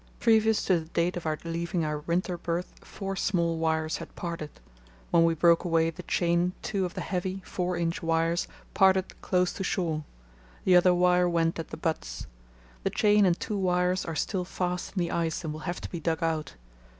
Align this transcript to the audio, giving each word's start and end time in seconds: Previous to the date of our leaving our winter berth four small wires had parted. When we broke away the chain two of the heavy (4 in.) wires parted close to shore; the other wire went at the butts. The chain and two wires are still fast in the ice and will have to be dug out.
Previous 0.19 0.65
to 0.65 0.79
the 0.79 0.87
date 0.87 1.15
of 1.15 1.27
our 1.27 1.37
leaving 1.43 1.85
our 1.85 1.99
winter 1.99 2.35
berth 2.35 2.73
four 2.83 3.15
small 3.15 3.59
wires 3.59 3.97
had 3.97 4.15
parted. 4.15 4.49
When 5.11 5.25
we 5.25 5.35
broke 5.35 5.63
away 5.63 5.91
the 5.91 6.01
chain 6.01 6.53
two 6.63 6.85
of 6.85 6.95
the 6.95 7.01
heavy 7.01 7.43
(4 7.45 7.77
in.) 7.77 7.93
wires 8.01 8.47
parted 8.73 9.21
close 9.21 9.53
to 9.53 9.63
shore; 9.63 10.03
the 10.65 10.75
other 10.75 10.95
wire 10.95 11.29
went 11.29 11.59
at 11.59 11.67
the 11.67 11.77
butts. 11.77 12.25
The 12.81 12.89
chain 12.89 13.27
and 13.27 13.39
two 13.39 13.59
wires 13.59 14.03
are 14.03 14.15
still 14.15 14.43
fast 14.43 14.93
in 14.97 15.01
the 15.01 15.11
ice 15.11 15.43
and 15.43 15.53
will 15.53 15.59
have 15.69 15.79
to 15.81 15.91
be 15.91 15.99
dug 15.99 16.23
out. 16.23 16.55